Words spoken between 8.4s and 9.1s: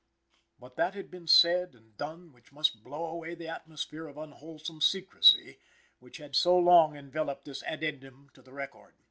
the record.